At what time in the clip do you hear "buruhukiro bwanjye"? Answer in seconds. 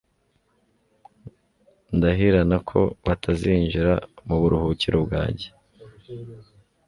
4.41-5.47